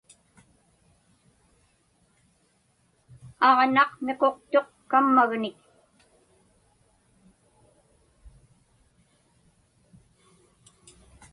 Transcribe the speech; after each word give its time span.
Aġnaq 3.49 3.91
miquqtuq 4.05 4.67
kammagnik. 4.89 5.59